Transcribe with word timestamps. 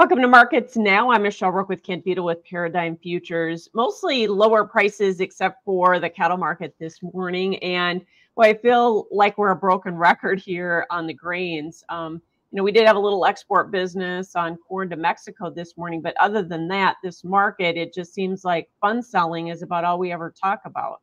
Welcome 0.00 0.22
to 0.22 0.28
Markets 0.28 0.78
Now. 0.78 1.10
I'm 1.10 1.24
Michelle 1.24 1.50
Rook 1.50 1.68
with 1.68 1.82
Kent 1.82 2.06
Beadle 2.06 2.24
with 2.24 2.42
Paradigm 2.42 2.96
Futures. 2.96 3.68
Mostly 3.74 4.26
lower 4.26 4.64
prices 4.64 5.20
except 5.20 5.62
for 5.62 6.00
the 6.00 6.08
cattle 6.08 6.38
market 6.38 6.74
this 6.78 7.02
morning. 7.02 7.58
And 7.58 8.06
well, 8.34 8.48
I 8.48 8.54
feel 8.54 9.08
like 9.10 9.36
we're 9.36 9.50
a 9.50 9.56
broken 9.56 9.94
record 9.94 10.40
here 10.40 10.86
on 10.88 11.06
the 11.06 11.12
grains. 11.12 11.84
Um, 11.90 12.14
you 12.50 12.56
know, 12.56 12.62
we 12.62 12.72
did 12.72 12.86
have 12.86 12.96
a 12.96 12.98
little 12.98 13.26
export 13.26 13.70
business 13.70 14.34
on 14.34 14.56
corn 14.56 14.88
to 14.88 14.96
Mexico 14.96 15.50
this 15.50 15.76
morning, 15.76 16.00
but 16.00 16.14
other 16.18 16.42
than 16.42 16.66
that, 16.68 16.96
this 17.04 17.22
market, 17.22 17.76
it 17.76 17.92
just 17.92 18.14
seems 18.14 18.42
like 18.42 18.70
fund 18.80 19.04
selling 19.04 19.48
is 19.48 19.60
about 19.60 19.84
all 19.84 19.98
we 19.98 20.12
ever 20.12 20.30
talk 20.30 20.62
about. 20.64 21.02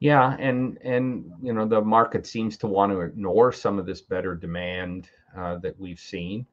Yeah, 0.00 0.36
and 0.40 0.76
and 0.82 1.30
you 1.40 1.52
know 1.52 1.68
the 1.68 1.80
market 1.80 2.26
seems 2.26 2.56
to 2.56 2.66
want 2.66 2.90
to 2.90 3.02
ignore 3.02 3.52
some 3.52 3.78
of 3.78 3.86
this 3.86 4.00
better 4.00 4.34
demand 4.34 5.08
uh, 5.38 5.58
that 5.58 5.78
we've 5.78 6.00
seen. 6.00 6.46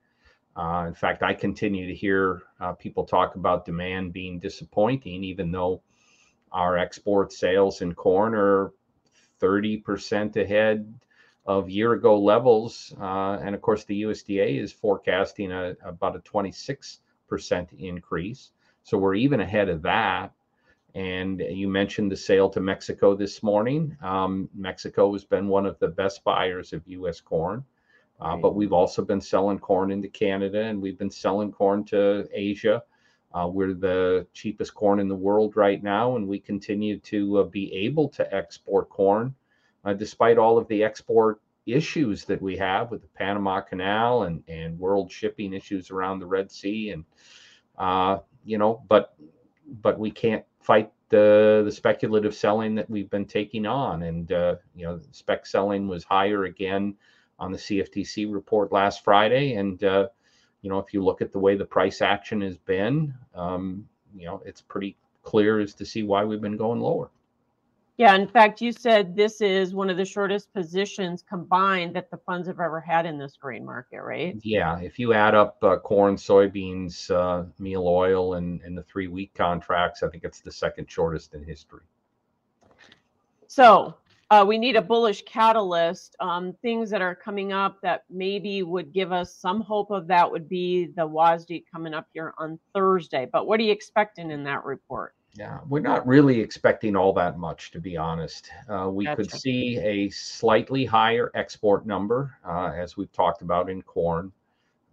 Uh, 0.60 0.88
in 0.88 0.94
fact, 0.94 1.24
I 1.24 1.34
continue 1.34 1.88
to 1.88 1.96
hear 1.96 2.42
uh, 2.60 2.74
people 2.74 3.06
talk 3.06 3.36
about 3.36 3.64
demand 3.64 4.12
being 4.12 4.40
disappointing, 4.40 5.24
even 5.24 5.52
though 5.52 5.82
our 6.52 6.78
export 6.78 7.32
sales 7.32 7.82
in 7.82 7.94
corn 7.96 8.36
are 8.36 8.74
30% 9.42 10.36
ahead 10.36 10.94
of 11.46 11.70
year 11.70 11.94
ago 11.94 12.20
levels. 12.20 12.94
Uh, 13.00 13.38
and 13.42 13.56
of 13.56 13.62
course, 13.62 13.86
the 13.86 14.02
USDA 14.02 14.62
is 14.62 14.74
forecasting 14.74 15.54
a, 15.54 15.76
about 15.86 16.18
a 16.18 16.20
26% 16.20 17.00
increase. 17.80 18.52
So 18.84 18.98
we're 18.98 19.16
even 19.16 19.40
ahead 19.40 19.70
of 19.70 19.82
that. 19.84 20.34
And 20.94 21.40
you 21.40 21.70
mentioned 21.70 22.12
the 22.12 22.18
sale 22.18 22.50
to 22.50 22.60
Mexico 22.60 23.16
this 23.16 23.42
morning. 23.42 23.96
Um, 24.04 24.50
Mexico 24.54 25.14
has 25.14 25.24
been 25.24 25.48
one 25.48 25.66
of 25.66 25.80
the 25.80 25.88
best 25.88 26.26
buyers 26.26 26.74
of 26.74 26.86
US 26.86 27.22
corn. 27.22 27.64
Uh, 28.22 28.36
but 28.36 28.56
we've 28.56 28.74
also 28.74 29.04
been 29.04 29.22
selling 29.22 29.60
corn 29.60 29.92
into 29.92 30.10
Canada 30.10 30.64
and 30.64 30.82
we've 30.82 30.98
been 30.98 31.12
selling 31.12 31.52
corn 31.52 31.86
to 31.86 32.28
Asia. 32.34 32.84
Uh, 33.34 33.48
we're 33.48 33.74
the 33.74 34.26
cheapest 34.34 34.74
corn 34.74 35.00
in 35.00 35.08
the 35.08 35.16
world 35.16 35.56
right 35.56 35.84
now, 35.84 36.16
and 36.16 36.28
we 36.28 36.40
continue 36.40 36.98
to 37.00 37.40
uh, 37.40 37.44
be 37.44 37.72
able 37.74 38.10
to 38.10 38.34
export 38.34 38.90
corn 38.90 39.34
uh, 39.86 39.94
despite 39.94 40.38
all 40.38 40.58
of 40.58 40.68
the 40.68 40.84
export 40.84 41.40
issues 41.66 42.26
that 42.26 42.42
we 42.42 42.58
have 42.58 42.90
with 42.90 43.02
the 43.02 43.08
Panama 43.10 43.62
Canal 43.62 44.24
and, 44.24 44.44
and 44.48 44.80
world 44.80 45.12
shipping 45.12 45.54
issues 45.54 45.92
around 45.92 46.20
the 46.20 46.26
Red 46.26 46.52
Sea. 46.52 46.90
And, 46.90 47.06
uh, 47.78 48.18
you 48.44 48.58
know, 48.58 48.84
but 48.90 49.14
but 49.82 50.00
we 50.00 50.10
can't 50.10 50.44
fight 50.60 50.92
the, 51.10 51.62
the 51.64 51.72
speculative 51.72 52.34
selling 52.34 52.74
that 52.76 52.90
we've 52.90 53.10
been 53.10 53.26
taking 53.26 53.68
on. 53.68 54.02
And, 54.04 54.32
uh, 54.32 54.56
you 54.76 54.86
know, 54.86 55.00
spec 55.12 55.46
selling 55.46 55.88
was 55.88 56.04
higher 56.04 56.46
again 56.46 56.96
on 57.40 57.52
the 57.52 57.58
CFTC 57.58 58.32
report 58.32 58.72
last 58.72 59.04
Friday. 59.04 59.54
And, 59.54 59.84
uh, 59.84 60.08
you 60.62 60.70
know, 60.70 60.80
if 60.80 60.94
you 60.94 61.04
look 61.04 61.22
at 61.22 61.32
the 61.32 61.40
way 61.40 61.56
the 61.56 61.66
price 61.66 62.02
action 62.02 62.42
has 62.42 62.58
been, 62.58 63.14
um, 63.34 63.88
you 64.16 64.26
know, 64.26 64.42
it's 64.46 64.62
pretty 64.62 64.98
clear 65.24 65.60
as 65.60 65.74
to 65.76 65.86
see 65.86 66.04
why 66.04 66.24
we've 66.24 66.42
been 66.42 66.58
going 66.58 66.80
lower. 66.80 67.10
Yeah, 68.00 68.16
in 68.16 68.30
fact, 68.30 68.62
you 68.62 68.72
said 68.72 69.14
this 69.14 69.42
is 69.42 69.74
one 69.74 69.90
of 69.90 69.98
the 69.98 70.06
shortest 70.06 70.54
positions 70.54 71.22
combined 71.22 71.94
that 71.98 72.10
the 72.10 72.16
funds 72.16 72.48
have 72.48 72.62
ever 72.62 72.80
had 72.80 73.06
in 73.06 73.18
this 73.18 73.36
grain 73.36 73.66
market, 73.66 74.02
right? 74.02 74.38
Yeah, 74.42 74.80
if 74.80 74.98
you 74.98 75.12
add 75.12 75.36
up 75.36 75.62
uh, 75.62 75.76
corn, 75.80 76.16
soybeans, 76.16 77.12
uh, 77.12 77.44
meal 77.60 77.86
oil, 77.86 78.36
and, 78.36 78.62
and 78.62 78.78
the 78.78 78.84
three 78.84 79.10
week 79.10 79.34
contracts, 79.36 80.02
I 80.02 80.08
think 80.08 80.24
it's 80.24 80.40
the 80.40 80.52
second 80.52 80.90
shortest 80.90 81.34
in 81.34 81.44
history. 81.44 81.82
So, 83.48 83.96
uh, 84.32 84.46
we 84.48 84.58
need 84.58 84.76
a 84.76 84.82
bullish 84.82 85.24
catalyst. 85.24 86.16
Um, 86.20 86.54
things 86.62 86.90
that 86.92 87.02
are 87.02 87.16
coming 87.16 87.52
up 87.52 87.82
that 87.82 88.04
maybe 88.10 88.62
would 88.62 88.94
give 88.94 89.12
us 89.12 89.34
some 89.34 89.62
hope 89.62 89.90
of 89.90 90.08
that 90.08 90.30
would 90.30 90.48
be 90.48 90.88
the 90.96 91.08
WASDE 91.08 91.64
coming 91.72 91.94
up 91.94 92.08
here 92.14 92.34
on 92.38 92.60
Thursday. 92.74 93.28
But 93.32 93.48
what 93.48 93.60
are 93.60 93.64
you 93.64 93.72
expecting 93.72 94.30
in 94.30 94.44
that 94.44 94.64
report? 94.66 95.16
Yeah, 95.36 95.60
we're 95.68 95.80
not 95.80 96.06
really 96.08 96.40
expecting 96.40 96.96
all 96.96 97.14
that 97.14 97.38
much, 97.38 97.72
to 97.72 97.80
be 97.80 97.98
honest. 97.98 98.50
Uh, 98.68 98.90
we 98.92 99.06
gotcha. 99.06 99.16
could 99.16 99.32
see 99.32 99.78
a 99.78 100.10
slightly 100.10 100.86
higher 100.86 101.32
export 101.34 101.86
number, 101.86 102.36
uh, 102.46 102.72
as 102.76 102.98
we've 102.98 103.12
talked 103.12 103.42
about 103.42 103.70
in 103.70 103.82
corn. 103.82 104.32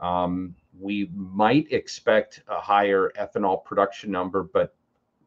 Um, 0.01 0.55
we 0.79 1.11
might 1.15 1.73
expect 1.73 2.43
a 2.49 2.61
higher 2.61 3.13
ethanol 3.19 3.65
production 3.65 4.11
number, 4.11 4.43
but 4.43 4.75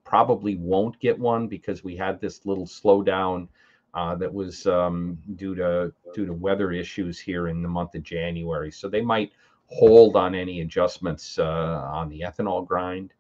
probably 0.04 0.56
won't 0.56 1.00
get 1.00 1.18
one 1.18 1.48
because 1.48 1.84
we 1.84 1.96
had 1.96 2.22
this 2.22 2.46
little 2.46 2.66
slowdown 2.66 3.48
uh, 3.94 4.16
that 4.16 4.34
was 4.34 4.68
um, 4.68 5.18
due 5.36 5.56
to 5.56 5.92
due 6.14 6.26
to 6.26 6.34
weather 6.34 6.72
issues 6.72 7.20
here 7.20 7.48
in 7.48 7.62
the 7.62 7.70
month 7.70 7.96
of 7.96 8.04
January. 8.04 8.72
So 8.72 8.88
they 8.88 9.02
might 9.02 9.32
hold 9.68 10.16
on 10.16 10.36
any 10.36 10.62
adjustments 10.62 11.38
uh, 11.40 11.90
on 11.92 12.10
the 12.10 12.22
ethanol 12.22 12.68
grind. 12.68 13.14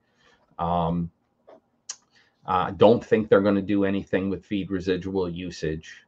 Um, 0.57 1.12
uh, 2.46 2.72
don't 2.72 3.06
think 3.06 3.30
they're 3.30 3.41
going 3.41 3.56
to 3.56 3.62
do 3.62 3.85
anything 3.85 4.30
with 4.30 4.46
feed 4.46 4.72
residual 4.72 5.30
usage. 5.30 6.06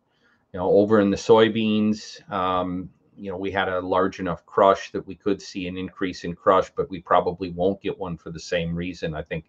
You 0.53 0.59
know, 0.59 0.69
over 0.69 0.99
in 0.99 1.11
the 1.11 1.17
soybeans, 1.17 2.29
um, 2.31 2.89
you 3.16 3.31
know, 3.31 3.38
we 3.38 3.51
had 3.51 3.69
a 3.69 3.79
large 3.79 4.19
enough 4.19 4.45
crush 4.45 4.91
that 4.91 5.05
we 5.05 5.16
could 5.16 5.41
see 5.41 5.67
an 5.67 5.78
increase 5.78 6.23
in 6.23 6.35
crush, 6.35 6.72
but 6.75 6.89
we 6.89 6.99
probably 6.99 7.51
won't 7.51 7.81
get 7.81 7.97
one 7.97 8.17
for 8.17 8.31
the 8.31 8.39
same 8.39 8.75
reason. 8.75 9.13
I 9.13 9.22
think 9.22 9.45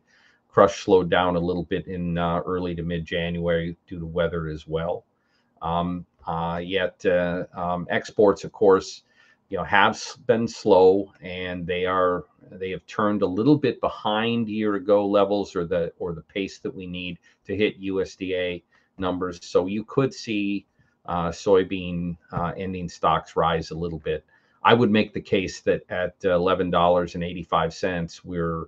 crush 0.52 0.84
slowed 0.84 1.08
down 1.08 1.34
a 1.34 1.40
little 1.40 1.64
bit 1.64 1.86
in 1.86 2.18
uh, 2.18 2.40
early 2.40 2.74
to 2.74 2.82
mid 2.82 3.04
January 3.06 3.76
due 3.88 3.98
to 3.98 4.06
weather 4.06 4.48
as 4.48 4.68
well. 4.68 5.04
Um, 5.62 6.04
uh, 6.26 6.60
yet 6.62 7.04
uh, 7.06 7.44
um, 7.54 7.86
exports, 7.90 8.44
of 8.44 8.52
course, 8.52 9.02
you 9.48 9.56
know, 9.56 9.64
have 9.64 10.00
been 10.26 10.46
slow, 10.46 11.10
and 11.22 11.66
they 11.66 11.86
are 11.86 12.24
they 12.50 12.70
have 12.70 12.86
turned 12.86 13.22
a 13.22 13.26
little 13.26 13.56
bit 13.56 13.80
behind 13.80 14.48
year 14.48 14.74
ago 14.74 15.06
levels 15.06 15.56
or 15.56 15.64
the 15.64 15.92
or 15.98 16.12
the 16.12 16.22
pace 16.22 16.58
that 16.58 16.74
we 16.74 16.86
need 16.86 17.18
to 17.46 17.56
hit 17.56 17.80
USDA 17.80 18.62
numbers. 18.98 19.38
So 19.42 19.66
you 19.66 19.84
could 19.84 20.12
see 20.12 20.66
uh, 21.06 21.30
soybean 21.30 22.16
uh, 22.30 22.52
ending 22.56 22.88
stocks 22.88 23.36
rise 23.36 23.70
a 23.70 23.76
little 23.76 23.98
bit. 23.98 24.24
I 24.62 24.74
would 24.74 24.91
make 24.91 25.12
the 25.12 25.20
case 25.20 25.60
that 25.62 25.82
at 25.88 26.14
eleven 26.22 26.70
dollars 26.70 27.14
and 27.14 27.24
eighty 27.24 27.42
five 27.42 27.72
cents, 27.72 28.24
we're 28.24 28.66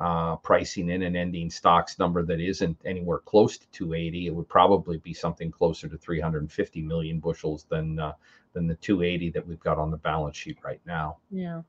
uh, 0.00 0.36
pricing 0.36 0.90
in 0.90 1.02
an 1.02 1.16
ending 1.16 1.50
stocks 1.50 1.98
number 1.98 2.22
that 2.22 2.40
isn't 2.40 2.76
anywhere 2.84 3.18
close 3.18 3.56
to 3.58 3.66
280. 3.70 4.26
It 4.26 4.34
would 4.34 4.48
probably 4.48 4.98
be 4.98 5.14
something 5.14 5.50
closer 5.50 5.88
to 5.88 5.96
350 5.96 6.82
million 6.82 7.18
bushels 7.18 7.66
than 7.68 7.98
uh, 7.98 8.12
than 8.52 8.66
the 8.66 8.76
280 8.76 9.30
that 9.30 9.46
we've 9.46 9.60
got 9.60 9.78
on 9.78 9.90
the 9.90 9.96
balance 9.98 10.36
sheet 10.36 10.58
right 10.62 10.80
now. 10.86 11.18
Yeah. 11.30 11.62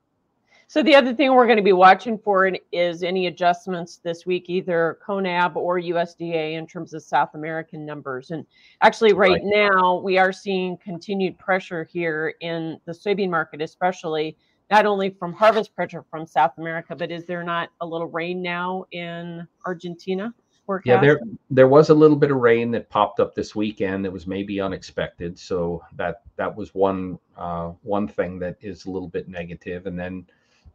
So 0.70 0.84
the 0.84 0.96
other 0.96 1.14
thing 1.14 1.34
we're 1.34 1.46
going 1.46 1.58
to 1.58 1.64
be 1.64 1.72
watching 1.72 2.18
for 2.18 2.52
is 2.74 3.02
any 3.02 3.28
adjustments 3.28 3.98
this 4.04 4.26
week, 4.26 4.50
either 4.50 5.00
CONAB 5.06 5.56
or 5.56 5.80
USDA 5.80 6.54
in 6.56 6.68
terms 6.68 6.94
of 6.94 7.02
South 7.02 7.36
American 7.36 7.86
numbers. 7.86 8.32
And 8.32 8.46
actually, 8.82 9.14
right, 9.14 9.32
right. 9.32 9.42
now 9.44 9.96
we 9.96 10.18
are 10.18 10.34
seeing 10.34 10.76
continued 10.78 11.38
pressure 11.38 11.86
here 11.86 12.34
in 12.42 12.82
the 12.84 12.92
soybean 12.92 13.30
market, 13.30 13.62
especially 13.62 14.38
not 14.70 14.86
only 14.86 15.10
from 15.10 15.34
harvest 15.34 15.76
pressure 15.76 16.04
from 16.10 16.26
South 16.26 16.58
America, 16.58 16.96
but 16.96 17.12
is 17.12 17.26
there 17.26 17.44
not 17.44 17.70
a 17.82 17.86
little 17.86 18.08
rain 18.08 18.42
now 18.42 18.86
in 18.92 19.48
Argentina? 19.66 20.34
Forecast? 20.66 20.88
Yeah, 20.88 21.00
there 21.02 21.20
there 21.50 21.68
was 21.68 21.90
a 21.90 21.94
little 21.94 22.18
bit 22.18 22.32
of 22.32 22.38
rain 22.38 22.72
that 22.72 22.90
popped 22.90 23.20
up 23.20 23.34
this 23.34 23.56
weekend 23.56 24.04
that 24.04 24.12
was 24.12 24.28
maybe 24.28 24.60
unexpected. 24.60 25.40
So 25.40 25.82
that 25.96 26.22
that 26.36 26.54
was 26.54 26.76
one 26.76 27.18
uh, 27.38 27.70
one 27.84 28.08
thing 28.08 28.40
that 28.40 28.58
is 28.62 28.86
a 28.86 28.92
little 28.92 29.08
bit 29.08 29.30
negative. 29.30 29.88
And 29.88 29.98
then, 29.98 30.26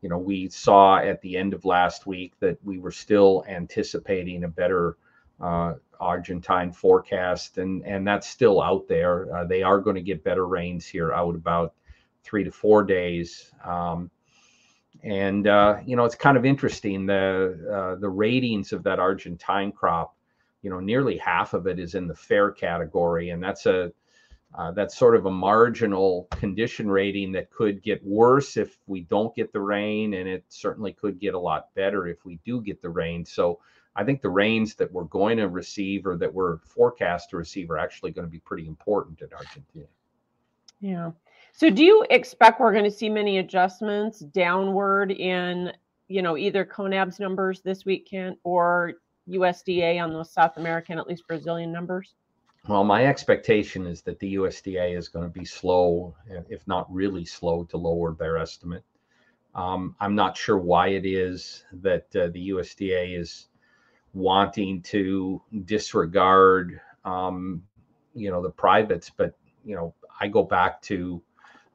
you 0.01 0.09
know, 0.09 0.19
we 0.19 0.49
saw 0.49 0.97
at 0.97 1.21
the 1.21 1.37
end 1.37 1.53
of 1.53 1.67
last 1.67 2.07
week 2.07 2.33
that 2.41 2.59
we 2.65 2.79
were 2.79 2.91
still 2.91 3.45
anticipating 3.47 4.45
a 4.45 4.49
better 4.49 4.97
uh, 5.41 5.75
Argentine 6.01 6.73
forecast, 6.73 7.59
and 7.59 7.85
and 7.87 8.07
that's 8.07 8.27
still 8.27 8.63
out 8.63 8.89
there. 8.89 9.35
Uh, 9.35 9.45
they 9.45 9.63
are 9.63 9.79
going 9.79 9.97
to 9.97 10.03
get 10.03 10.25
better 10.25 10.47
rains 10.47 10.87
here 10.87 11.13
out 11.13 11.35
about 11.35 11.75
three 12.23 12.45
to 12.45 12.51
four 12.51 12.85
days. 12.85 13.51
Um, 13.65 14.11
and 15.03 15.47
uh, 15.47 15.79
you 15.85 15.97
know, 15.97 16.05
it's 16.05 16.15
kind 16.15 16.37
of 16.37 16.45
interesting 16.45 17.07
the 17.07 17.95
uh, 17.97 18.01
the 18.01 18.09
ratings 18.09 18.73
of 18.73 18.83
that 18.85 18.99
Argentine 18.99 19.73
crop. 19.73 20.15
You 20.63 20.71
know, 20.71 20.79
nearly 20.79 21.19
half 21.19 21.55
of 21.55 21.67
it 21.67 21.81
is 21.81 21.95
in 21.95 22.07
the 22.07 22.15
fair 22.15 22.53
category, 22.53 23.31
and 23.31 23.43
that's 23.43 23.67
a 23.67 23.93
uh, 24.55 24.71
that's 24.73 24.97
sort 24.97 25.17
of 25.17 25.27
a 25.27 25.31
marginal 25.31 26.29
condition 26.31 26.91
rating 26.91 27.33
that 27.33 27.51
could 27.51 27.83
get 27.83 28.05
worse 28.05 28.57
if 28.57 28.79
we 28.87 29.01
don't 29.01 29.35
get 29.35 29.53
the 29.53 29.61
rain, 29.61 30.15
and 30.15 30.29
it 30.29 30.45
certainly 30.49 30.93
could 30.93 31.19
get 31.19 31.35
a 31.35 31.39
lot 31.39 31.75
better 31.75 32.07
if 32.07 32.25
we 32.25 32.39
do 32.45 32.61
get 32.61 32.83
the 32.83 32.91
rain. 32.91 33.25
So 33.25 33.61
I 33.97 34.05
think 34.05 34.21
the 34.21 34.31
rains 34.31 34.75
that 34.77 34.93
we're 34.93 35.05
going 35.05 35.39
to 35.39 35.49
receive 35.49 36.07
or 36.07 36.17
that 36.19 36.33
we're 36.33 36.59
forecast 36.59 37.31
to 37.31 37.39
receive 37.39 37.71
are 37.71 37.79
actually 37.79 38.13
going 38.13 38.27
to 38.27 38.31
be 38.31 38.41
pretty 38.41 38.67
important 38.67 39.21
in 39.23 39.29
Argentina. 39.33 39.87
Yeah. 40.81 41.13
So 41.53 41.71
do 41.71 41.85
you 41.85 42.05
expect 42.11 42.61
we're 42.61 42.73
going 42.73 42.85
to 42.85 42.91
see 42.91 43.09
many 43.09 43.39
adjustments 43.39 44.21
downward 44.21 45.13
in, 45.13 45.73
you 46.09 46.23
know, 46.23 46.37
either 46.37 46.65
CONAB's 46.65 47.21
numbers 47.21 47.61
this 47.61 47.85
weekend 47.85 48.37
or 48.43 48.95
USDA 49.29 50.03
on 50.03 50.13
those 50.13 50.33
South 50.33 50.57
American, 50.57 50.99
at 50.99 51.07
least 51.07 51.29
Brazilian 51.29 51.71
numbers? 51.71 52.15
Well, 52.69 52.85
my 52.85 53.05
expectation 53.05 53.87
is 53.87 54.03
that 54.03 54.19
the 54.19 54.37
USDA 54.37 54.97
is 54.97 55.09
going 55.09 55.25
to 55.25 55.39
be 55.39 55.45
slow, 55.45 56.15
if 56.49 56.67
not 56.67 56.93
really 56.93 57.25
slow, 57.25 57.65
to 57.65 57.77
lower 57.77 58.15
their 58.15 58.39
estimate. 58.39 58.85
Um, 59.55 59.95
I'm 60.01 60.15
not 60.15 60.37
sure 60.37 60.59
why 60.59 60.89
it 60.89 61.05
is 61.05 61.65
that 61.75 62.07
uh, 62.17 62.29
the 62.29 62.51
USDA 62.51 63.19
is 63.19 63.49
wanting 64.15 64.81
to 64.83 65.43
disregard, 65.65 66.81
um, 67.05 67.63
you 68.15 68.31
know, 68.31 68.43
the 68.43 68.51
privates. 68.51 69.11
But 69.11 69.37
you 69.65 69.75
know, 69.75 69.95
I 70.21 70.29
go 70.29 70.43
back 70.43 70.81
to 70.83 71.23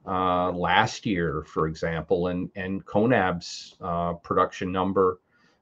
uh, 0.07 0.51
last 0.51 1.05
year, 1.05 1.43
for 1.43 1.67
example, 1.67 2.27
and 2.27 2.49
and 2.55 2.85
CONAB's 2.85 3.75
uh, 3.81 4.13
production 4.13 4.71
number 4.71 5.19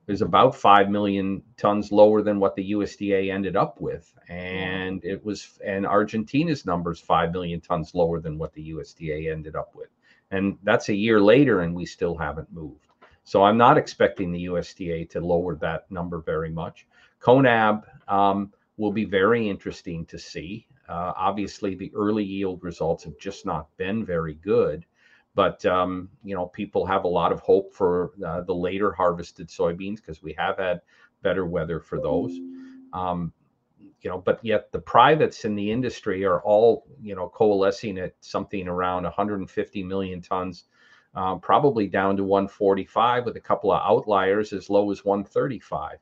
is 0.08 0.22
about 0.22 0.56
five 0.56 0.90
million 0.90 1.42
tons 1.58 1.92
lower 1.92 2.22
than 2.22 2.40
what 2.40 2.56
the 2.56 2.72
USDA 2.72 3.34
ended 3.34 3.56
up 3.56 3.82
with, 3.82 4.14
and 4.30 5.04
it 5.04 5.26
was 5.26 5.58
and 5.66 5.86
Argentina's 5.86 6.66
numbers 6.66 7.00
five 7.00 7.32
million 7.32 7.60
tons 7.60 7.96
lower 7.96 8.20
than 8.20 8.38
what 8.38 8.54
the 8.54 8.70
USDA 8.72 9.32
ended 9.32 9.56
up 9.56 9.74
with. 9.74 9.90
And 10.32 10.58
that's 10.64 10.90
a 10.90 10.96
year 10.96 11.20
later, 11.20 11.62
and 11.62 11.74
we 11.74 11.86
still 11.86 12.16
haven't 12.16 12.52
moved. 12.54 12.88
So 13.24 13.44
I'm 13.44 13.58
not 13.58 13.78
expecting 13.78 14.32
the 14.32 14.46
USDA 14.46 15.10
to 15.12 15.20
lower 15.20 15.56
that 15.56 15.90
number 15.90 16.20
very 16.20 16.52
much. 16.52 16.86
CONAB 17.20 17.84
um, 18.08 18.54
will 18.78 18.92
be 18.92 19.06
very 19.06 19.50
interesting 19.50 20.06
to 20.06 20.20
see. 20.20 20.68
Uh, 20.88 21.14
obviously, 21.16 21.76
the 21.76 21.92
early 21.96 22.24
yield 22.24 22.64
results 22.64 23.04
have 23.04 23.18
just 23.18 23.46
not 23.46 23.68
been 23.78 24.06
very 24.06 24.36
good, 24.36 24.86
but 25.34 25.66
um, 25.66 26.10
you 26.24 26.36
know 26.36 26.48
people 26.48 26.86
have 26.86 27.04
a 27.04 27.08
lot 27.08 27.32
of 27.32 27.40
hope 27.40 27.74
for 27.74 28.12
uh, 28.26 28.42
the 28.42 28.54
later 28.54 28.92
harvested 28.92 29.50
soybeans 29.50 29.98
because 29.98 30.22
we 30.22 30.34
have 30.34 30.58
had 30.58 30.82
better 31.22 31.46
weather 31.46 31.80
for 31.80 32.00
those. 32.00 32.38
Um, 32.94 33.34
you 34.06 34.12
know, 34.12 34.20
but 34.20 34.40
yet 34.44 34.72
the 34.72 34.80
privates 34.80 35.46
in 35.46 35.56
the 35.56 35.72
industry 35.72 36.24
are 36.24 36.40
all, 36.42 36.86
you 37.02 37.16
know, 37.16 37.28
coalescing 37.30 37.98
at 37.98 38.14
something 38.20 38.68
around 38.68 39.02
150 39.04 39.84
million 39.84 40.22
tons, 40.22 40.66
uh, 41.16 41.36
probably 41.38 41.88
down 41.88 42.16
to 42.18 42.24
145 42.24 43.26
with 43.26 43.36
a 43.36 43.42
couple 43.42 43.72
of 43.72 43.82
outliers 43.84 44.54
as 44.54 44.70
low 44.70 44.92
as 44.92 45.04
135. 45.04 45.98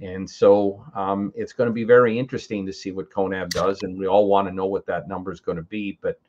And 0.00 0.28
so 0.28 0.84
um, 0.94 1.32
it's 1.34 1.52
going 1.52 1.68
to 1.68 1.72
be 1.72 1.84
very 1.84 2.18
interesting 2.18 2.64
to 2.66 2.72
see 2.72 2.92
what 2.92 3.10
CONAB 3.10 3.50
does. 3.50 3.82
And 3.82 3.98
we 3.98 4.06
all 4.06 4.28
want 4.28 4.46
to 4.48 4.54
know 4.54 4.66
what 4.66 4.86
that 4.86 5.08
number 5.08 5.32
is 5.32 5.40
going 5.40 5.56
to 5.56 5.62
be. 5.62 5.98
But 6.00 6.20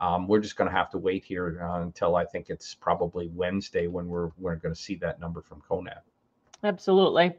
um, 0.00 0.28
we're 0.28 0.40
just 0.40 0.56
going 0.56 0.70
to 0.70 0.76
have 0.76 0.90
to 0.90 0.98
wait 0.98 1.24
here 1.24 1.60
uh, 1.62 1.80
until 1.80 2.16
I 2.16 2.24
think 2.24 2.50
it's 2.50 2.74
probably 2.74 3.28
Wednesday 3.28 3.86
when 3.86 4.06
we're, 4.08 4.30
we're 4.38 4.56
going 4.56 4.74
to 4.74 4.80
see 4.80 4.94
that 4.96 5.18
number 5.20 5.42
from 5.42 5.62
CONAB. 5.68 6.00
Absolutely. 6.62 7.32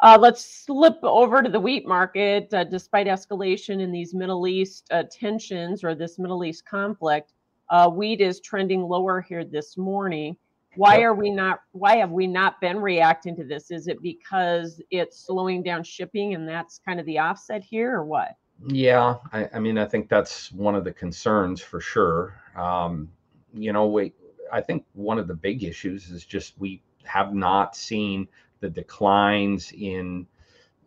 Uh, 0.00 0.18
let's 0.20 0.44
slip 0.44 0.98
over 1.02 1.42
to 1.42 1.50
the 1.50 1.60
wheat 1.60 1.86
market. 1.86 2.52
Uh, 2.52 2.64
despite 2.64 3.06
escalation 3.06 3.80
in 3.80 3.90
these 3.90 4.14
Middle 4.14 4.46
East 4.46 4.86
uh, 4.90 5.04
tensions 5.10 5.82
or 5.82 5.94
this 5.94 6.18
Middle 6.18 6.44
East 6.44 6.66
conflict, 6.66 7.32
uh, 7.70 7.88
wheat 7.88 8.20
is 8.20 8.40
trending 8.40 8.82
lower 8.82 9.20
here 9.20 9.44
this 9.44 9.76
morning. 9.76 10.36
Why 10.76 11.02
are 11.02 11.14
we 11.14 11.30
not? 11.30 11.60
Why 11.72 11.96
have 11.96 12.10
we 12.10 12.26
not 12.26 12.60
been 12.60 12.78
reacting 12.78 13.36
to 13.36 13.44
this? 13.44 13.70
Is 13.70 13.88
it 13.88 14.00
because 14.02 14.80
it's 14.90 15.26
slowing 15.26 15.62
down 15.62 15.82
shipping 15.82 16.34
and 16.34 16.48
that's 16.48 16.80
kind 16.84 17.00
of 17.00 17.06
the 17.06 17.18
offset 17.18 17.64
here, 17.64 17.94
or 17.94 18.04
what? 18.04 18.36
Yeah, 18.66 19.16
I, 19.32 19.48
I 19.54 19.58
mean, 19.58 19.78
I 19.78 19.84
think 19.84 20.08
that's 20.08 20.50
one 20.52 20.74
of 20.74 20.84
the 20.84 20.92
concerns 20.92 21.60
for 21.60 21.80
sure. 21.80 22.40
Um, 22.56 23.10
you 23.52 23.72
know, 23.72 23.86
we, 23.86 24.12
I 24.52 24.60
think 24.60 24.84
one 24.94 25.18
of 25.18 25.28
the 25.28 25.34
big 25.34 25.62
issues 25.62 26.10
is 26.10 26.24
just 26.24 26.58
we 26.58 26.82
have 27.04 27.34
not 27.34 27.76
seen 27.76 28.28
the 28.60 28.70
declines 28.70 29.72
in 29.72 30.26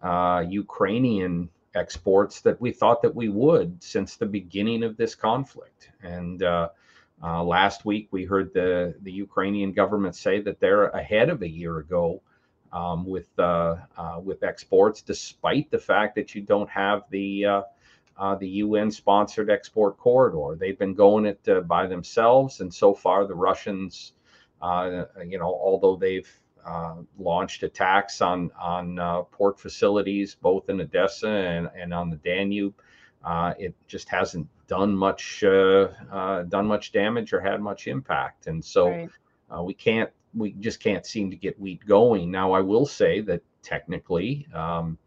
uh, 0.01 0.43
Ukrainian 0.47 1.49
exports 1.75 2.41
that 2.41 2.59
we 2.59 2.71
thought 2.71 3.01
that 3.01 3.13
we 3.13 3.29
would 3.29 3.81
since 3.83 4.15
the 4.15 4.25
beginning 4.25 4.83
of 4.83 4.97
this 4.97 5.13
conflict. 5.13 5.91
And 6.01 6.41
uh, 6.41 6.69
uh, 7.23 7.43
last 7.43 7.85
week 7.85 8.07
we 8.11 8.23
heard 8.25 8.53
the 8.53 8.95
the 9.01 9.11
Ukrainian 9.11 9.71
government 9.73 10.15
say 10.15 10.41
that 10.41 10.59
they're 10.59 10.87
ahead 10.87 11.29
of 11.29 11.41
a 11.41 11.49
year 11.49 11.79
ago 11.79 12.21
um, 12.71 13.05
with 13.05 13.27
uh, 13.37 13.77
uh, 13.97 14.19
with 14.23 14.43
exports, 14.43 15.01
despite 15.01 15.69
the 15.71 15.79
fact 15.79 16.15
that 16.15 16.33
you 16.35 16.41
don't 16.41 16.69
have 16.69 17.03
the 17.09 17.45
uh, 17.45 18.35
the 18.35 18.47
UN 18.47 18.91
sponsored 18.91 19.49
export 19.49 19.97
corridor. 19.97 20.57
They've 20.57 20.77
been 20.77 20.93
going 20.93 21.25
it 21.25 21.67
by 21.67 21.87
themselves, 21.87 22.61
and 22.61 22.73
so 22.73 22.93
far 22.93 23.25
the 23.25 23.35
Russians, 23.35 24.13
you 24.61 25.37
know, 25.39 25.59
although 25.63 25.95
they've 25.95 26.29
uh, 26.65 26.95
launched 27.17 27.63
attacks 27.63 28.21
on 28.21 28.51
on 28.59 28.99
uh, 28.99 29.21
port 29.23 29.59
facilities 29.59 30.35
both 30.35 30.69
in 30.69 30.81
Odessa 30.81 31.29
and, 31.29 31.69
and 31.75 31.93
on 31.93 32.09
the 32.09 32.17
Danube. 32.17 32.73
Uh, 33.23 33.53
it 33.57 33.75
just 33.87 34.09
hasn't 34.09 34.47
done 34.69 34.95
much 34.95 35.43
uh, 35.43 35.89
uh, 36.11 36.43
done 36.43 36.67
much 36.67 36.93
damage 36.93 37.33
or 37.33 37.41
had 37.41 37.59
much 37.59 37.87
impact, 37.87 38.47
and 38.47 38.63
so 38.63 38.89
right. 38.89 39.09
we 39.63 39.73
can't 39.73 40.09
we 40.33 40.51
just 40.53 40.79
can't 40.79 41.05
seem 41.05 41.31
to 41.31 41.35
get 41.35 41.59
wheat 41.59 41.85
going. 41.85 42.31
Now 42.31 42.53
I 42.53 42.61
will 42.61 42.85
say 42.85 43.19
that 43.21 43.41
technically, 43.63 44.47
um, 44.53 44.97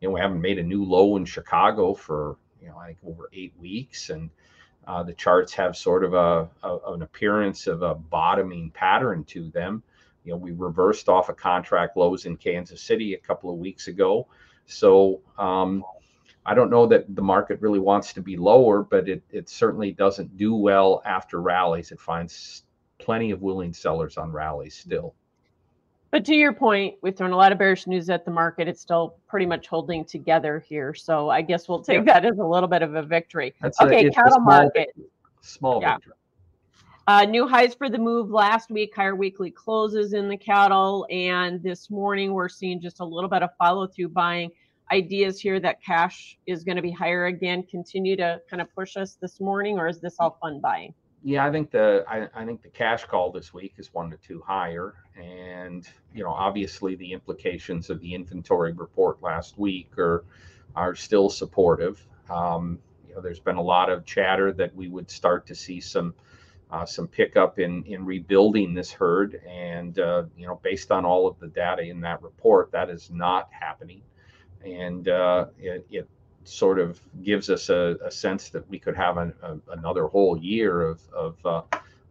you 0.00 0.08
know, 0.08 0.12
we 0.12 0.20
haven't 0.20 0.40
made 0.40 0.58
a 0.58 0.62
new 0.62 0.84
low 0.84 1.16
in 1.16 1.24
Chicago 1.24 1.94
for 1.94 2.36
you 2.60 2.68
know 2.68 2.76
I 2.76 2.88
think 2.88 2.98
over 3.06 3.30
eight 3.32 3.54
weeks, 3.58 4.10
and 4.10 4.28
the 5.06 5.14
charts 5.14 5.54
have 5.54 5.76
sort 5.76 6.04
of 6.04 6.14
a, 6.14 6.50
a 6.64 6.92
an 6.92 7.02
appearance 7.02 7.68
of 7.68 7.82
a 7.82 7.94
bottoming 7.94 8.70
pattern 8.72 9.24
to 9.24 9.48
them. 9.50 9.82
You 10.24 10.32
know, 10.32 10.36
we 10.38 10.52
reversed 10.52 11.08
off 11.08 11.28
a 11.28 11.32
of 11.32 11.38
contract 11.38 11.96
lows 11.96 12.26
in 12.26 12.36
Kansas 12.36 12.82
City 12.82 13.14
a 13.14 13.18
couple 13.18 13.50
of 13.50 13.58
weeks 13.58 13.88
ago. 13.88 14.28
So 14.66 15.20
um, 15.38 15.84
I 16.44 16.54
don't 16.54 16.70
know 16.70 16.86
that 16.86 17.14
the 17.14 17.22
market 17.22 17.60
really 17.60 17.78
wants 17.78 18.12
to 18.14 18.20
be 18.20 18.36
lower, 18.36 18.82
but 18.82 19.08
it, 19.08 19.22
it 19.30 19.48
certainly 19.48 19.92
doesn't 19.92 20.36
do 20.36 20.54
well 20.54 21.02
after 21.04 21.40
rallies. 21.40 21.92
It 21.92 22.00
finds 22.00 22.64
plenty 22.98 23.30
of 23.30 23.42
willing 23.42 23.72
sellers 23.72 24.16
on 24.16 24.32
rallies 24.32 24.74
still. 24.74 25.14
But 26.10 26.26
to 26.26 26.34
your 26.34 26.52
point, 26.52 26.96
we've 27.00 27.16
thrown 27.16 27.32
a 27.32 27.36
lot 27.36 27.52
of 27.52 27.58
bearish 27.58 27.86
news 27.86 28.10
at 28.10 28.26
the 28.26 28.30
market. 28.30 28.68
It's 28.68 28.82
still 28.82 29.16
pretty 29.28 29.46
much 29.46 29.66
holding 29.66 30.04
together 30.04 30.58
here. 30.68 30.92
So 30.92 31.30
I 31.30 31.40
guess 31.40 31.68
we'll 31.68 31.82
take 31.82 32.06
yeah. 32.06 32.20
that 32.20 32.26
as 32.26 32.38
a 32.38 32.44
little 32.44 32.68
bit 32.68 32.82
of 32.82 32.94
a 32.96 33.02
victory. 33.02 33.54
That's 33.62 33.80
okay, 33.80 34.06
a, 34.06 34.10
cattle 34.10 34.32
small, 34.32 34.44
market. 34.44 34.88
Small 35.40 35.80
yeah. 35.80 35.94
victory. 35.94 36.12
Uh, 37.06 37.24
new 37.24 37.48
highs 37.48 37.74
for 37.74 37.88
the 37.88 37.98
move 37.98 38.30
last 38.30 38.70
week, 38.70 38.94
higher 38.94 39.16
weekly 39.16 39.50
closes 39.50 40.12
in 40.12 40.28
the 40.28 40.36
cattle. 40.36 41.06
And 41.10 41.62
this 41.62 41.88
morning, 41.88 42.34
we're 42.34 42.50
seeing 42.50 42.80
just 42.80 43.00
a 43.00 43.04
little 43.04 43.30
bit 43.30 43.42
of 43.42 43.50
follow 43.56 43.86
through 43.86 44.10
buying 44.10 44.50
ideas 44.92 45.40
here 45.40 45.58
that 45.60 45.82
cash 45.82 46.38
is 46.46 46.62
going 46.62 46.76
to 46.76 46.82
be 46.82 46.90
higher 46.90 47.26
again. 47.26 47.64
Continue 47.64 48.16
to 48.16 48.40
kind 48.48 48.60
of 48.60 48.72
push 48.74 48.96
us 48.96 49.16
this 49.20 49.40
morning, 49.40 49.78
or 49.78 49.88
is 49.88 50.00
this 50.00 50.16
all 50.20 50.38
fun 50.40 50.60
buying? 50.60 50.94
Yeah, 51.24 51.46
I 51.46 51.50
think 51.50 51.70
the 51.70 52.04
I, 52.08 52.28
I 52.34 52.44
think 52.44 52.62
the 52.62 52.68
cash 52.68 53.04
call 53.04 53.30
this 53.30 53.54
week 53.54 53.74
is 53.78 53.94
one 53.94 54.10
to 54.10 54.16
two 54.16 54.42
higher, 54.46 54.94
and 55.16 55.88
you 56.14 56.22
know 56.22 56.30
obviously 56.30 56.96
the 56.96 57.12
implications 57.12 57.90
of 57.90 58.00
the 58.00 58.14
inventory 58.14 58.72
report 58.72 59.22
last 59.22 59.58
week 59.58 59.96
are 59.98 60.24
are 60.74 60.94
still 60.94 61.30
supportive. 61.30 62.06
Um, 62.28 62.78
you 63.08 63.14
know, 63.14 63.20
there's 63.20 63.40
been 63.40 63.56
a 63.56 63.62
lot 63.62 63.90
of 63.90 64.04
chatter 64.04 64.52
that 64.52 64.74
we 64.74 64.88
would 64.88 65.10
start 65.10 65.46
to 65.46 65.54
see 65.54 65.80
some 65.80 66.14
uh, 66.72 66.86
some 66.86 67.06
pickup 67.06 67.58
in 67.58 67.84
in 67.84 68.04
rebuilding 68.04 68.74
this 68.74 68.90
herd. 68.90 69.40
And 69.48 69.98
uh, 69.98 70.24
you 70.36 70.46
know, 70.46 70.58
based 70.62 70.90
on 70.90 71.04
all 71.04 71.28
of 71.28 71.38
the 71.38 71.48
data 71.48 71.82
in 71.82 72.00
that 72.00 72.22
report, 72.22 72.72
that 72.72 72.90
is 72.90 73.10
not 73.10 73.48
happening, 73.52 74.02
and 74.64 75.08
uh, 75.08 75.46
it, 75.58 75.86
it, 75.90 76.08
sort 76.44 76.80
of 76.80 77.00
gives 77.22 77.48
us 77.48 77.68
a, 77.68 77.96
a, 78.04 78.10
sense 78.10 78.50
that 78.50 78.68
we 78.68 78.76
could 78.76 78.96
have 78.96 79.16
an, 79.16 79.32
a, 79.44 79.56
another 79.74 80.08
whole 80.08 80.36
year 80.36 80.82
of 80.82 81.00
of 81.12 81.36
uh, 81.46 81.62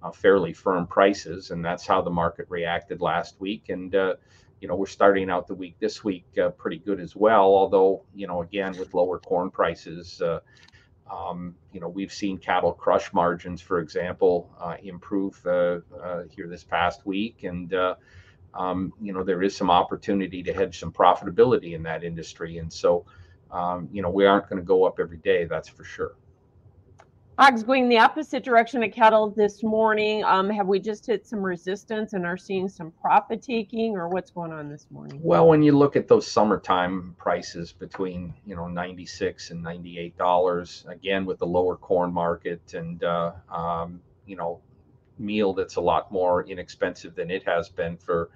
uh, 0.02 0.10
fairly 0.10 0.54
firm 0.54 0.88
prices, 0.88 1.52
and 1.52 1.66
that's 1.66 1.86
how 1.86 2.02
the 2.02 2.10
market 2.10 2.46
reacted 2.48 3.02
last 3.02 3.36
week. 3.42 3.68
And 3.68 3.94
uh, 3.94 4.16
you 4.62 4.70
know, 4.70 4.76
we're 4.78 4.86
starting 4.86 5.30
out 5.30 5.48
the 5.48 5.54
week 5.54 5.76
this 5.80 6.06
week 6.06 6.24
pretty 6.58 6.78
good 6.78 7.02
as 7.02 7.14
well. 7.14 7.44
Although 7.44 8.04
you 8.16 8.26
know, 8.26 8.42
again, 8.42 8.74
with 8.78 8.94
lower 8.94 9.20
corn 9.20 9.52
prices 9.52 10.22
um, 11.12 11.56
you 11.74 11.80
know, 11.80 11.90
we've 11.90 12.14
seen 12.14 12.38
cattle 12.38 12.72
crush 12.72 13.12
margins, 13.14 13.62
for 13.62 13.80
example, 13.80 14.50
uh, 14.60 14.78
improve 14.82 15.40
uh, 15.46 15.80
uh, 16.02 16.24
here 16.30 16.48
this 16.48 16.64
past 16.64 17.06
week, 17.06 17.44
and 17.44 17.74
uh, 17.74 17.96
um, 18.54 18.94
you 19.02 19.14
know 19.14 19.24
there 19.24 19.42
is 19.42 19.56
some 19.56 19.70
opportunity 19.70 20.44
to 20.44 20.54
hedge 20.54 20.80
some 20.80 20.92
profitability 20.92 21.74
in 21.74 21.84
that 21.84 22.04
industry, 22.04 22.58
and 22.58 22.72
so 22.72 23.06
um, 23.52 23.88
you 23.92 24.02
know 24.02 24.10
we 24.10 24.26
aren't 24.26 24.50
going 24.50 24.62
to 24.62 24.66
go 24.66 24.84
up 24.84 25.00
every 25.00 25.18
day, 25.18 25.46
that's 25.46 25.70
for 25.70 25.84
sure. 25.84 26.16
Hogs 27.40 27.64
going 27.64 27.90
the 27.90 27.98
opposite 27.98 28.44
direction 28.44 28.84
of 28.84 28.92
cattle 28.92 29.32
this 29.32 29.64
morning. 29.64 30.24
Um, 30.24 30.50
have 30.50 30.68
we 30.68 30.80
just 30.80 31.08
hit 31.08 31.26
some 31.26 31.40
resistance 31.40 32.14
and 32.14 32.26
are 32.26 32.38
seeing 32.38 32.70
some 32.70 32.92
profit 33.02 33.42
taking, 33.42 33.96
or 33.96 34.10
what's 34.10 34.30
going 34.30 34.52
on 34.52 34.70
this 34.70 34.86
morning? 34.92 35.20
Well, 35.24 35.48
when 35.48 35.64
you 35.64 35.76
look 35.76 35.96
at 35.96 36.08
those 36.08 36.30
summertime 36.30 37.16
prices 37.18 37.72
between 37.72 38.34
you 38.46 38.56
know 38.56 38.68
ninety 38.68 39.06
six 39.06 39.50
and 39.50 39.64
ninety 39.64 39.98
eight 39.98 40.16
dollars, 40.18 40.86
again 40.88 41.26
with 41.26 41.40
the 41.40 41.48
lower 41.48 41.78
corn 41.78 42.14
market 42.14 42.74
and 42.76 43.04
uh, 43.04 43.32
um, 43.50 44.02
you 44.28 44.36
know 44.36 44.60
meal 45.18 45.54
that's 45.54 45.76
a 45.76 45.82
lot 45.82 46.12
more 46.12 46.44
inexpensive 46.46 47.16
than 47.16 47.30
it 47.30 47.44
has 47.48 47.70
been 47.70 47.98
for 47.98 48.30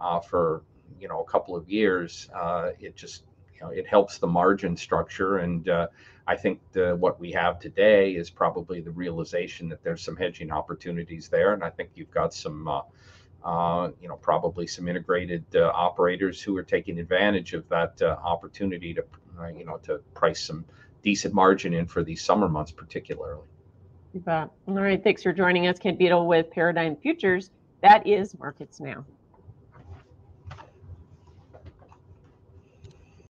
uh, 0.00 0.20
for 0.20 0.62
you 1.00 1.08
know 1.08 1.20
a 1.20 1.24
couple 1.24 1.56
of 1.56 1.68
years, 1.68 2.28
uh, 2.34 2.70
it 2.80 2.96
just 2.96 3.24
you 3.54 3.60
know 3.60 3.68
it 3.70 3.86
helps 3.86 4.18
the 4.18 4.26
margin 4.26 4.76
structure 4.76 5.38
and 5.38 5.68
uh, 5.68 5.86
I 6.26 6.36
think 6.36 6.60
the, 6.72 6.94
what 6.94 7.18
we 7.18 7.32
have 7.32 7.58
today 7.58 8.12
is 8.12 8.28
probably 8.28 8.82
the 8.82 8.90
realization 8.90 9.68
that 9.70 9.82
there's 9.82 10.02
some 10.02 10.14
hedging 10.14 10.52
opportunities 10.52 11.28
there, 11.30 11.54
and 11.54 11.64
I 11.64 11.70
think 11.70 11.90
you've 11.94 12.10
got 12.10 12.34
some 12.34 12.68
uh, 12.68 12.82
uh, 13.44 13.90
you 14.00 14.08
know, 14.08 14.16
probably 14.16 14.66
some 14.66 14.88
integrated 14.88 15.44
uh, 15.54 15.70
operators 15.74 16.42
who 16.42 16.56
are 16.56 16.62
taking 16.62 16.98
advantage 16.98 17.54
of 17.54 17.66
that 17.68 18.02
opportunity 18.02 18.92
to, 18.92 19.04
you 19.56 19.64
know, 19.64 19.78
to 19.78 19.98
price 20.12 20.42
some 20.42 20.64
decent 21.02 21.32
margin 21.32 21.72
in 21.72 21.86
for 21.86 22.02
these 22.02 22.20
summer 22.20 22.48
months, 22.48 22.72
particularly. 22.72 23.46
You 24.18 24.24
bet. 24.24 24.50
All 24.66 24.74
right. 24.74 25.00
Thanks 25.00 25.22
for 25.22 25.32
joining 25.32 25.68
us, 25.68 25.78
Kent 25.78 25.96
Beadle 25.96 26.26
with 26.26 26.50
Paradigm 26.50 26.96
Futures. 26.96 27.52
That 27.82 28.04
is 28.04 28.36
Markets 28.36 28.80
Now. 28.80 29.04